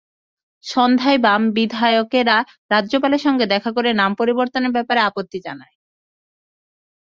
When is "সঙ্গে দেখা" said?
3.21-3.71